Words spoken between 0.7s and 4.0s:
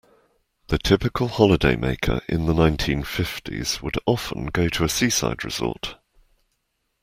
typical holidaymaker in the nineteen-fifties would